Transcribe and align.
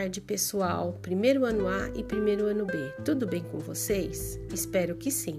tarde, 0.00 0.20
pessoal. 0.22 0.98
Primeiro 1.02 1.44
ano 1.44 1.68
A 1.68 1.90
e 1.94 2.02
primeiro 2.02 2.46
ano 2.46 2.64
B. 2.64 2.72
Tudo 3.04 3.26
bem 3.26 3.42
com 3.42 3.58
vocês? 3.58 4.40
Espero 4.50 4.96
que 4.96 5.10
sim. 5.10 5.38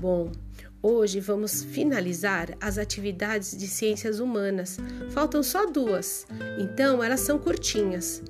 Bom, 0.00 0.32
hoje 0.82 1.20
vamos 1.20 1.64
finalizar 1.64 2.56
as 2.62 2.78
atividades 2.78 3.54
de 3.54 3.68
ciências 3.68 4.20
humanas. 4.20 4.78
Faltam 5.10 5.42
só 5.42 5.66
duas, 5.66 6.26
então 6.58 7.04
elas 7.04 7.20
são 7.20 7.38
curtinhas. 7.38 8.22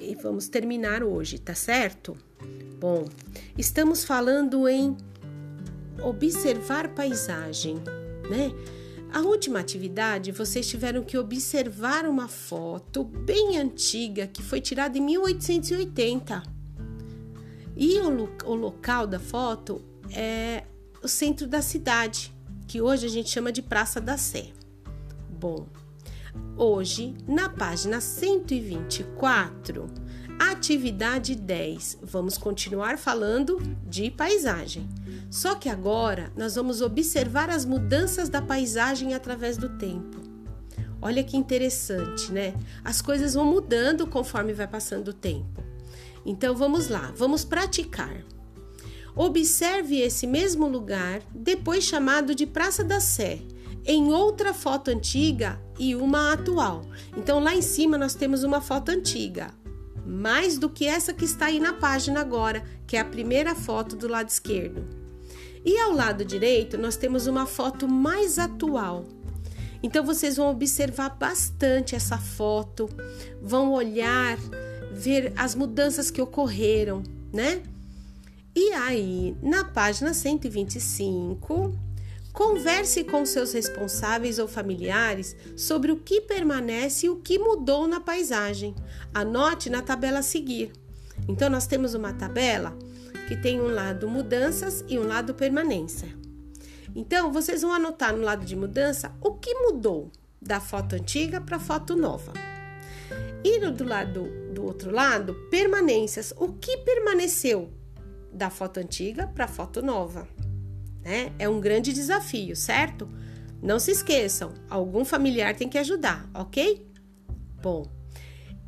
E 0.00 0.14
vamos 0.14 0.48
terminar 0.48 1.02
hoje, 1.02 1.38
tá 1.38 1.54
certo? 1.54 2.16
Bom, 2.80 3.04
estamos 3.58 4.02
falando 4.02 4.66
em 4.66 4.96
observar 6.02 6.94
paisagem, 6.94 7.76
né? 8.30 8.50
A 9.16 9.20
última 9.20 9.60
atividade, 9.60 10.30
vocês 10.30 10.68
tiveram 10.68 11.02
que 11.02 11.16
observar 11.16 12.04
uma 12.04 12.28
foto 12.28 13.02
bem 13.02 13.56
antiga 13.56 14.26
que 14.26 14.42
foi 14.42 14.60
tirada 14.60 14.98
em 14.98 15.00
1880. 15.00 16.42
E 17.74 17.98
o, 18.00 18.10
lo 18.10 18.28
o 18.44 18.54
local 18.54 19.06
da 19.06 19.18
foto 19.18 19.82
é 20.12 20.64
o 21.02 21.08
centro 21.08 21.46
da 21.46 21.62
cidade, 21.62 22.30
que 22.68 22.82
hoje 22.82 23.06
a 23.06 23.08
gente 23.08 23.30
chama 23.30 23.50
de 23.50 23.62
Praça 23.62 24.02
da 24.02 24.18
Sé. 24.18 24.50
Bom, 25.30 25.66
hoje, 26.54 27.14
na 27.26 27.48
página 27.48 28.02
124, 28.02 29.86
atividade 30.38 31.34
10, 31.34 32.00
vamos 32.02 32.36
continuar 32.36 32.98
falando 32.98 33.56
de 33.88 34.10
paisagem. 34.10 34.86
Só 35.30 35.54
que 35.54 35.68
agora 35.68 36.32
nós 36.36 36.54
vamos 36.54 36.80
observar 36.80 37.50
as 37.50 37.64
mudanças 37.64 38.28
da 38.28 38.40
paisagem 38.40 39.14
através 39.14 39.56
do 39.56 39.76
tempo. 39.76 40.20
Olha 41.00 41.22
que 41.22 41.36
interessante, 41.36 42.32
né? 42.32 42.54
As 42.82 43.02
coisas 43.02 43.34
vão 43.34 43.44
mudando 43.44 44.06
conforme 44.06 44.52
vai 44.52 44.66
passando 44.66 45.08
o 45.08 45.14
tempo. 45.14 45.62
Então 46.24 46.54
vamos 46.54 46.88
lá, 46.88 47.12
vamos 47.16 47.44
praticar. 47.44 48.24
Observe 49.14 50.00
esse 50.00 50.26
mesmo 50.26 50.66
lugar, 50.66 51.22
depois 51.34 51.84
chamado 51.84 52.34
de 52.34 52.46
Praça 52.46 52.84
da 52.84 53.00
Sé, 53.00 53.40
em 53.84 54.12
outra 54.12 54.52
foto 54.52 54.90
antiga 54.90 55.60
e 55.78 55.94
uma 55.94 56.32
atual. 56.32 56.82
Então 57.16 57.38
lá 57.40 57.54
em 57.54 57.62
cima 57.62 57.96
nós 57.96 58.14
temos 58.14 58.42
uma 58.42 58.60
foto 58.60 58.90
antiga, 58.90 59.54
mais 60.04 60.58
do 60.58 60.68
que 60.68 60.86
essa 60.86 61.14
que 61.14 61.24
está 61.24 61.46
aí 61.46 61.60
na 61.60 61.72
página 61.72 62.20
agora, 62.20 62.64
que 62.86 62.96
é 62.96 63.00
a 63.00 63.04
primeira 63.04 63.54
foto 63.54 63.96
do 63.96 64.08
lado 64.08 64.28
esquerdo. 64.28 65.05
E 65.66 65.76
ao 65.80 65.90
lado 65.90 66.24
direito, 66.24 66.78
nós 66.78 66.96
temos 66.96 67.26
uma 67.26 67.44
foto 67.44 67.88
mais 67.88 68.38
atual. 68.38 69.04
Então 69.82 70.04
vocês 70.04 70.36
vão 70.36 70.48
observar 70.48 71.10
bastante 71.10 71.96
essa 71.96 72.16
foto, 72.16 72.88
vão 73.42 73.72
olhar, 73.72 74.38
ver 74.92 75.32
as 75.36 75.56
mudanças 75.56 76.08
que 76.08 76.22
ocorreram, 76.22 77.02
né? 77.32 77.64
E 78.54 78.72
aí, 78.74 79.36
na 79.42 79.64
página 79.64 80.14
125, 80.14 81.76
converse 82.32 83.02
com 83.02 83.26
seus 83.26 83.52
responsáveis 83.52 84.38
ou 84.38 84.46
familiares 84.46 85.34
sobre 85.56 85.90
o 85.90 85.96
que 85.96 86.20
permanece 86.20 87.06
e 87.06 87.10
o 87.10 87.16
que 87.16 87.40
mudou 87.40 87.88
na 87.88 88.00
paisagem. 88.00 88.72
Anote 89.12 89.68
na 89.68 89.82
tabela 89.82 90.20
a 90.20 90.22
seguir. 90.22 90.70
Então, 91.26 91.50
nós 91.50 91.66
temos 91.66 91.92
uma 91.92 92.12
tabela 92.12 92.76
que 93.28 93.36
tem 93.36 93.60
um 93.60 93.68
lado 93.68 94.08
mudanças 94.08 94.84
e 94.88 94.98
um 94.98 95.06
lado 95.06 95.34
permanência. 95.34 96.08
Então, 96.94 97.32
vocês 97.32 97.62
vão 97.62 97.72
anotar 97.72 98.16
no 98.16 98.22
lado 98.22 98.44
de 98.44 98.56
mudança 98.56 99.12
o 99.20 99.34
que 99.34 99.54
mudou 99.54 100.10
da 100.40 100.60
foto 100.60 100.94
antiga 100.94 101.40
para 101.40 101.56
a 101.56 101.60
foto 101.60 101.94
nova. 101.94 102.32
E 103.44 103.58
no 103.58 103.70
do 103.70 103.84
lado 103.84 104.28
do 104.52 104.64
outro 104.64 104.90
lado, 104.90 105.34
permanências, 105.50 106.32
o 106.36 106.52
que 106.54 106.78
permaneceu 106.78 107.70
da 108.32 108.50
foto 108.50 108.78
antiga 108.78 109.26
para 109.26 109.44
a 109.44 109.48
foto 109.48 109.82
nova. 109.82 110.26
Né? 111.02 111.32
É 111.38 111.48
um 111.48 111.60
grande 111.60 111.92
desafio, 111.92 112.56
certo? 112.56 113.08
Não 113.62 113.78
se 113.78 113.90
esqueçam, 113.90 114.52
algum 114.68 115.04
familiar 115.04 115.54
tem 115.54 115.68
que 115.68 115.78
ajudar, 115.78 116.28
ok? 116.34 116.86
Bom, 117.62 117.86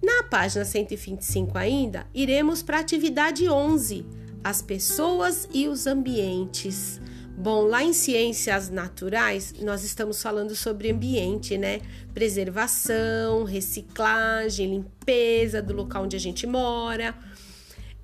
na 0.03 0.22
página 0.25 0.65
125 0.65 1.59
ainda, 1.59 2.06
iremos 2.15 2.62
para 2.62 2.78
a 2.78 2.81
atividade 2.81 3.49
11, 3.49 4.06
as 4.43 4.62
pessoas 4.62 5.49
e 5.53 5.69
os 5.69 5.87
ambientes. 5.87 7.00
Bom, 7.37 7.62
lá 7.62 7.84
em 7.84 7.93
ciências 7.93 8.69
naturais, 8.69 9.54
nós 9.60 9.84
estamos 9.84 10.21
falando 10.21 10.56
sobre 10.56 10.91
ambiente, 10.91 11.56
né? 11.56 11.81
Preservação, 12.12 13.44
reciclagem, 13.44 14.71
limpeza 14.71 15.62
do 15.62 15.72
local 15.72 16.03
onde 16.03 16.16
a 16.16 16.21
gente 16.21 16.47
mora. 16.47 17.15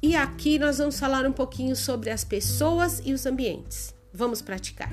E 0.01 0.15
aqui 0.15 0.59
nós 0.59 0.79
vamos 0.79 1.01
falar 1.01 1.27
um 1.27 1.33
pouquinho 1.33 1.75
sobre 1.75 2.11
as 2.11 2.23
pessoas 2.23 3.03
e 3.05 3.13
os 3.13 3.27
ambientes. 3.27 3.95
Vamos 4.13 4.41
praticar. 4.41 4.93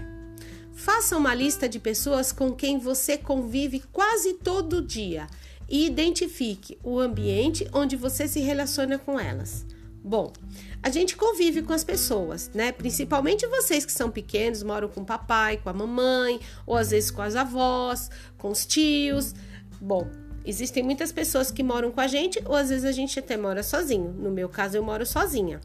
Faça 0.73 1.15
uma 1.15 1.35
lista 1.35 1.69
de 1.69 1.79
pessoas 1.79 2.31
com 2.31 2.51
quem 2.51 2.79
você 2.79 3.17
convive 3.19 3.83
quase 3.91 4.33
todo 4.35 4.81
dia 4.81 5.27
e 5.69 5.85
identifique 5.85 6.79
o 6.83 6.99
ambiente 6.99 7.67
onde 7.71 7.95
você 7.95 8.27
se 8.27 8.39
relaciona 8.39 8.97
com 8.97 9.19
elas. 9.19 9.65
Bom, 10.03 10.33
a 10.81 10.89
gente 10.89 11.15
convive 11.15 11.61
com 11.61 11.73
as 11.73 11.83
pessoas, 11.83 12.49
né? 12.53 12.71
Principalmente 12.71 13.45
vocês 13.45 13.85
que 13.85 13.91
são 13.91 14.09
pequenos, 14.09 14.63
moram 14.63 14.87
com 14.87 15.01
o 15.01 15.05
papai, 15.05 15.57
com 15.57 15.69
a 15.69 15.73
mamãe, 15.73 16.39
ou 16.65 16.75
às 16.75 16.89
vezes 16.89 17.11
com 17.11 17.21
as 17.21 17.35
avós, 17.35 18.09
com 18.37 18.49
os 18.49 18.65
tios. 18.65 19.35
Bom, 19.79 20.09
existem 20.43 20.81
muitas 20.81 21.11
pessoas 21.11 21.51
que 21.51 21.61
moram 21.61 21.91
com 21.91 22.01
a 22.01 22.07
gente, 22.07 22.41
ou 22.45 22.55
às 22.55 22.69
vezes 22.69 22.85
a 22.85 22.91
gente 22.91 23.19
até 23.19 23.37
mora 23.37 23.61
sozinho. 23.61 24.11
No 24.11 24.31
meu 24.31 24.49
caso, 24.49 24.75
eu 24.75 24.83
moro 24.83 25.05
sozinha. 25.05 25.61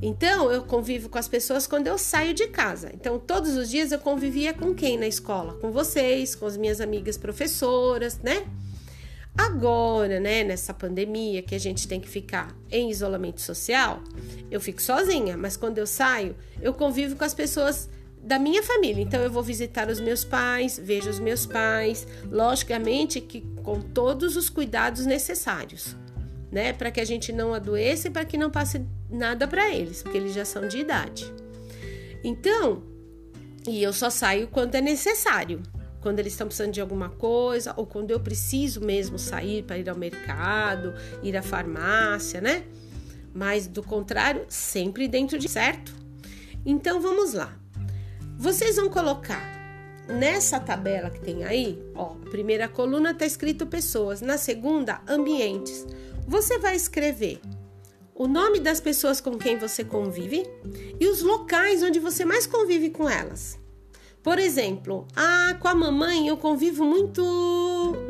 Então, 0.00 0.50
eu 0.50 0.62
convivo 0.62 1.08
com 1.10 1.18
as 1.18 1.28
pessoas 1.28 1.66
quando 1.66 1.86
eu 1.86 1.98
saio 1.98 2.32
de 2.32 2.48
casa. 2.48 2.90
Então, 2.94 3.18
todos 3.18 3.56
os 3.56 3.68
dias 3.68 3.92
eu 3.92 3.98
convivia 3.98 4.54
com 4.54 4.74
quem 4.74 4.96
na 4.98 5.06
escola? 5.06 5.54
Com 5.60 5.70
vocês, 5.70 6.34
com 6.34 6.46
as 6.46 6.56
minhas 6.56 6.80
amigas 6.80 7.18
professoras, 7.18 8.18
né? 8.18 8.46
Agora, 9.36 10.20
né, 10.20 10.44
nessa 10.44 10.72
pandemia 10.72 11.42
que 11.42 11.54
a 11.54 11.58
gente 11.58 11.88
tem 11.88 12.00
que 12.00 12.08
ficar 12.08 12.56
em 12.70 12.88
isolamento 12.88 13.40
social, 13.40 14.00
eu 14.48 14.60
fico 14.60 14.80
sozinha, 14.80 15.36
mas 15.36 15.56
quando 15.56 15.78
eu 15.78 15.86
saio, 15.86 16.36
eu 16.62 16.72
convivo 16.72 17.16
com 17.16 17.24
as 17.24 17.34
pessoas 17.34 17.88
da 18.22 18.38
minha 18.38 18.62
família. 18.62 19.02
Então 19.02 19.20
eu 19.20 19.30
vou 19.30 19.42
visitar 19.42 19.88
os 19.88 20.00
meus 20.00 20.24
pais, 20.24 20.80
vejo 20.82 21.10
os 21.10 21.18
meus 21.18 21.46
pais, 21.46 22.06
logicamente 22.30 23.20
que 23.20 23.40
com 23.62 23.80
todos 23.80 24.36
os 24.36 24.48
cuidados 24.48 25.04
necessários, 25.04 25.96
né, 26.50 26.72
para 26.72 26.92
que 26.92 27.00
a 27.00 27.04
gente 27.04 27.32
não 27.32 27.52
adoeça 27.52 28.06
e 28.06 28.10
para 28.10 28.24
que 28.24 28.38
não 28.38 28.50
passe 28.50 28.86
nada 29.10 29.48
para 29.48 29.68
eles, 29.74 30.02
porque 30.02 30.16
eles 30.16 30.32
já 30.32 30.44
são 30.44 30.68
de 30.68 30.78
idade. 30.78 31.30
Então, 32.22 32.82
e 33.66 33.82
eu 33.82 33.92
só 33.92 34.08
saio 34.10 34.46
quando 34.46 34.76
é 34.76 34.80
necessário 34.80 35.60
quando 36.04 36.18
eles 36.18 36.34
estão 36.34 36.46
precisando 36.46 36.70
de 36.70 36.82
alguma 36.82 37.08
coisa 37.08 37.72
ou 37.78 37.86
quando 37.86 38.10
eu 38.10 38.20
preciso 38.20 38.82
mesmo 38.82 39.18
sair 39.18 39.62
para 39.62 39.78
ir 39.78 39.88
ao 39.88 39.96
mercado, 39.96 40.92
ir 41.22 41.34
à 41.34 41.40
farmácia, 41.40 42.42
né? 42.42 42.66
Mas 43.32 43.66
do 43.66 43.82
contrário, 43.82 44.44
sempre 44.46 45.08
dentro 45.08 45.38
de 45.38 45.48
certo. 45.48 45.94
Então 46.64 47.00
vamos 47.00 47.32
lá. 47.32 47.58
Vocês 48.36 48.76
vão 48.76 48.90
colocar 48.90 49.42
nessa 50.06 50.60
tabela 50.60 51.08
que 51.08 51.20
tem 51.20 51.42
aí, 51.42 51.82
ó, 51.94 52.12
a 52.26 52.30
primeira 52.30 52.68
coluna 52.68 53.12
está 53.12 53.24
escrito 53.24 53.66
pessoas, 53.66 54.20
na 54.20 54.36
segunda 54.36 55.00
ambientes. 55.08 55.86
Você 56.28 56.58
vai 56.58 56.76
escrever 56.76 57.40
o 58.14 58.28
nome 58.28 58.60
das 58.60 58.78
pessoas 58.78 59.22
com 59.22 59.38
quem 59.38 59.56
você 59.56 59.82
convive 59.82 60.46
e 61.00 61.08
os 61.08 61.22
locais 61.22 61.82
onde 61.82 61.98
você 61.98 62.26
mais 62.26 62.46
convive 62.46 62.90
com 62.90 63.08
elas. 63.08 63.63
Por 64.24 64.38
exemplo, 64.38 65.06
ah, 65.14 65.54
com 65.60 65.68
a 65.68 65.74
mamãe 65.74 66.28
eu 66.28 66.38
convivo 66.38 66.82
muito 66.82 67.22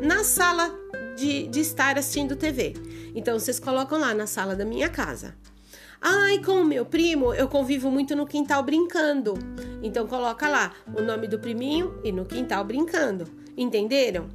na 0.01 0.23
sala 0.23 0.73
de, 1.17 1.45
de 1.47 1.59
estar 1.59 1.97
assistindo 1.97 2.37
TV. 2.37 2.73
Então 3.13 3.37
vocês 3.37 3.59
colocam 3.59 3.99
lá 3.99 4.13
na 4.13 4.25
sala 4.25 4.55
da 4.55 4.63
minha 4.63 4.87
casa. 4.87 5.35
Ai, 5.99 6.39
com 6.39 6.61
o 6.61 6.65
meu 6.65 6.85
primo, 6.85 7.33
eu 7.33 7.49
convivo 7.49 7.91
muito 7.91 8.15
no 8.15 8.25
quintal 8.25 8.63
brincando. 8.63 9.33
Então 9.83 10.07
coloca 10.07 10.47
lá 10.47 10.71
o 10.97 11.01
nome 11.01 11.27
do 11.27 11.37
priminho 11.37 11.99
e 12.01 12.13
no 12.13 12.23
quintal 12.23 12.63
brincando. 12.63 13.27
Entenderam? 13.57 14.29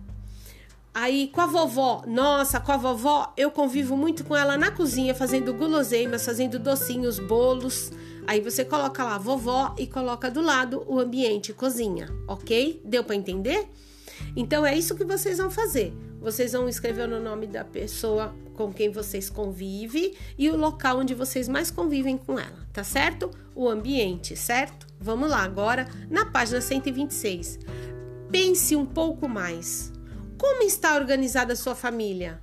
Aí 0.92 1.28
com 1.28 1.40
a 1.40 1.46
vovó, 1.46 2.02
nossa, 2.06 2.60
com 2.60 2.72
a 2.72 2.76
vovó, 2.76 3.32
eu 3.38 3.50
convivo 3.50 3.96
muito 3.96 4.22
com 4.22 4.36
ela 4.36 4.58
na 4.58 4.70
cozinha, 4.70 5.14
fazendo 5.14 5.54
guloseimas, 5.54 6.26
fazendo 6.26 6.58
docinhos, 6.58 7.18
bolos. 7.18 7.90
Aí 8.26 8.40
você 8.40 8.64
coloca 8.64 9.04
lá 9.04 9.18
vovó 9.18 9.74
e 9.78 9.86
coloca 9.86 10.30
do 10.30 10.40
lado 10.40 10.84
o 10.86 10.98
ambiente 10.98 11.52
cozinha, 11.52 12.08
ok? 12.28 12.80
Deu 12.84 13.02
para 13.02 13.16
entender? 13.16 13.68
Então 14.36 14.64
é 14.64 14.76
isso 14.76 14.94
que 14.94 15.04
vocês 15.04 15.38
vão 15.38 15.50
fazer. 15.50 15.92
Vocês 16.20 16.52
vão 16.52 16.68
escrever 16.68 17.08
o 17.08 17.20
nome 17.20 17.46
da 17.46 17.64
pessoa 17.64 18.34
com 18.54 18.70
quem 18.70 18.90
vocês 18.90 19.30
convivem 19.30 20.14
e 20.36 20.50
o 20.50 20.56
local 20.56 20.98
onde 20.98 21.14
vocês 21.14 21.48
mais 21.48 21.70
convivem 21.70 22.18
com 22.18 22.38
ela, 22.38 22.68
tá 22.72 22.84
certo? 22.84 23.30
O 23.54 23.68
ambiente, 23.68 24.36
certo? 24.36 24.86
Vamos 25.00 25.30
lá 25.30 25.42
agora 25.42 25.88
na 26.10 26.26
página 26.26 26.60
126. 26.60 27.58
Pense 28.30 28.76
um 28.76 28.84
pouco 28.84 29.26
mais. 29.26 29.90
Como 30.36 30.62
está 30.62 30.94
organizada 30.94 31.54
a 31.54 31.56
sua 31.56 31.74
família? 31.74 32.38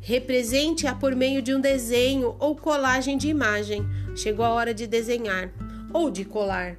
Represente-a 0.00 0.94
por 0.94 1.14
meio 1.14 1.42
de 1.42 1.54
um 1.54 1.60
desenho 1.60 2.34
ou 2.38 2.56
colagem 2.56 3.18
de 3.18 3.28
imagem. 3.28 3.86
Chegou 4.18 4.44
a 4.44 4.50
hora 4.50 4.74
de 4.74 4.84
desenhar 4.88 5.48
ou 5.92 6.10
de 6.10 6.24
colar. 6.24 6.76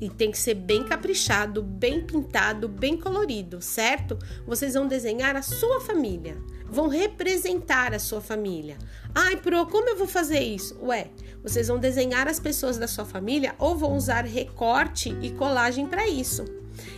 E 0.00 0.08
tem 0.08 0.30
que 0.30 0.38
ser 0.38 0.54
bem 0.54 0.82
caprichado, 0.82 1.62
bem 1.62 2.00
pintado, 2.00 2.66
bem 2.66 2.96
colorido, 2.96 3.60
certo? 3.60 4.18
Vocês 4.46 4.72
vão 4.72 4.88
desenhar 4.88 5.36
a 5.36 5.42
sua 5.42 5.82
família, 5.82 6.38
vão 6.64 6.88
representar 6.88 7.92
a 7.92 7.98
sua 7.98 8.22
família. 8.22 8.78
Ai, 9.14 9.36
Pro, 9.36 9.66
como 9.66 9.90
eu 9.90 9.98
vou 9.98 10.06
fazer 10.06 10.40
isso? 10.40 10.78
Ué, 10.82 11.08
vocês 11.42 11.68
vão 11.68 11.78
desenhar 11.78 12.26
as 12.26 12.40
pessoas 12.40 12.78
da 12.78 12.88
sua 12.88 13.04
família 13.04 13.54
ou 13.58 13.76
vão 13.76 13.94
usar 13.94 14.24
recorte 14.24 15.14
e 15.20 15.30
colagem 15.32 15.86
para 15.86 16.08
isso. 16.08 16.46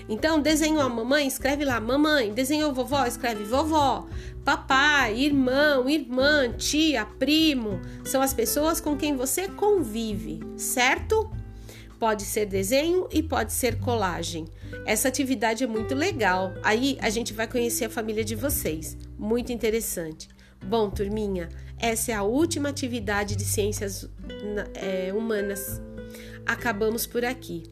Então, 0.08 0.40
desenhou 0.40 0.82
a 0.82 0.88
mamãe, 0.88 1.26
escreve 1.26 1.64
lá 1.64 1.80
mamãe. 1.80 2.32
Desenhou 2.32 2.72
vovó, 2.72 3.06
escreve 3.06 3.44
vovó. 3.44 4.06
Papai, 4.44 5.18
irmão, 5.18 5.88
irmã, 5.88 6.52
tia, 6.52 7.04
primo. 7.04 7.80
São 8.04 8.22
as 8.22 8.34
pessoas 8.34 8.80
com 8.80 8.96
quem 8.96 9.16
você 9.16 9.48
convive, 9.48 10.40
certo? 10.56 11.30
Pode 11.98 12.22
ser 12.22 12.46
desenho 12.46 13.06
e 13.12 13.22
pode 13.22 13.52
ser 13.52 13.78
colagem. 13.78 14.46
Essa 14.86 15.08
atividade 15.08 15.62
é 15.62 15.66
muito 15.66 15.94
legal. 15.94 16.54
Aí 16.62 16.96
a 17.00 17.10
gente 17.10 17.32
vai 17.34 17.46
conhecer 17.46 17.84
a 17.84 17.90
família 17.90 18.24
de 18.24 18.34
vocês. 18.34 18.96
Muito 19.18 19.52
interessante. 19.52 20.28
Bom, 20.64 20.90
turminha, 20.90 21.48
essa 21.78 22.12
é 22.12 22.14
a 22.14 22.22
última 22.22 22.68
atividade 22.68 23.36
de 23.36 23.44
ciências 23.44 24.08
é, 24.74 25.12
humanas. 25.12 25.80
Acabamos 26.46 27.06
por 27.06 27.24
aqui. 27.24 27.64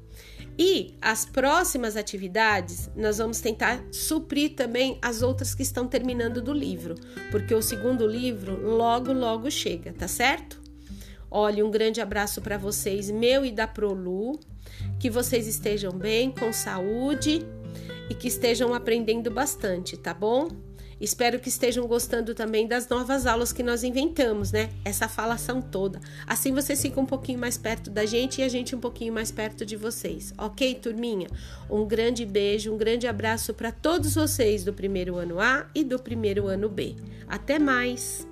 E 0.58 0.96
as 1.00 1.25
próximas 1.25 1.96
atividades, 1.96 2.90
nós 2.96 3.19
vamos 3.19 3.40
tentar 3.40 3.81
suprir 3.93 4.56
também 4.56 4.99
as 5.00 5.22
outras 5.22 5.55
que 5.55 5.62
estão 5.62 5.87
terminando 5.87 6.43
do 6.43 6.52
livro, 6.52 6.96
porque 7.31 7.55
o 7.55 7.62
segundo 7.62 8.05
livro 8.05 8.60
logo, 8.69 9.12
logo 9.12 9.49
chega, 9.52 9.93
tá 9.93 10.08
certo? 10.08 10.60
Olha, 11.31 11.64
um 11.64 11.70
grande 11.70 12.00
abraço 12.00 12.40
para 12.40 12.58
vocês, 12.58 13.08
meu 13.10 13.44
e 13.44 13.52
da 13.52 13.69
Prolu. 13.69 14.40
Que 14.99 15.08
vocês 15.08 15.46
estejam 15.46 15.93
bem, 15.93 16.31
com 16.31 16.52
saúde 16.52 17.44
e 18.11 18.14
que 18.14 18.26
estejam 18.28 18.75
aprendendo 18.75 19.31
bastante, 19.31 19.96
tá 19.96 20.12
bom? 20.12 20.49
Espero 21.00 21.39
que 21.39 21.49
estejam 21.49 21.87
gostando 21.87 22.35
também 22.35 22.67
das 22.67 22.89
novas 22.89 23.27
aulas 23.27 23.53
que 23.53 23.62
nós 23.62 23.85
inventamos, 23.85 24.53
né? 24.53 24.71
Essa 24.85 25.09
falação 25.09 25.62
toda. 25.62 26.00
Assim 26.27 26.53
vocês 26.53 26.81
ficam 26.81 27.05
um 27.05 27.06
pouquinho 27.06 27.39
mais 27.39 27.56
perto 27.56 27.91
da 27.91 28.05
gente 28.05 28.41
e 28.41 28.45
a 28.45 28.49
gente 28.49 28.75
um 28.75 28.81
pouquinho 28.81 29.12
mais 29.12 29.31
perto 29.31 29.65
de 29.65 29.77
vocês. 29.77 30.33
Ok, 30.37 30.75
turminha? 30.77 31.29
Um 31.71 31.87
grande 31.87 32.27
beijo, 32.27 32.73
um 32.73 32.79
grande 32.79 33.06
abraço 33.06 33.55
para 33.55 33.71
todos 33.71 34.15
vocês 34.15 34.65
do 34.65 34.73
primeiro 34.73 35.17
ano 35.17 35.41
A 35.41 35.67
e 35.75 35.85
do 35.85 35.99
primeiro 35.99 36.47
ano 36.47 36.69
B. 36.69 36.97
Até 37.29 37.59
mais! 37.59 38.27